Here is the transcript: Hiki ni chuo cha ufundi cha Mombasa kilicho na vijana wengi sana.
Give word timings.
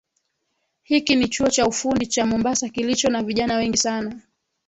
Hiki 0.83 1.15
ni 1.15 1.27
chuo 1.27 1.49
cha 1.49 1.67
ufundi 1.67 2.07
cha 2.07 2.25
Mombasa 2.25 2.69
kilicho 2.69 3.09
na 3.09 3.23
vijana 3.23 3.55
wengi 3.55 3.77
sana. 3.77 4.19